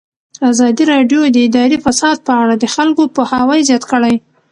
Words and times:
ازادي 0.51 0.83
راډیو 0.93 1.19
د 1.31 1.37
اداري 1.47 1.77
فساد 1.85 2.17
په 2.27 2.31
اړه 2.41 2.53
د 2.57 2.65
خلکو 2.75 3.03
پوهاوی 3.15 3.59
زیات 3.67 3.83
کړی. 3.91 4.15